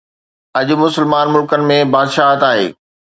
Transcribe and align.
اڄ 0.59 0.67
مسلمان 0.83 1.25
ملڪن 1.35 1.61
۾ 1.73 1.77
بادشاهت 1.93 2.41
آهي. 2.53 2.67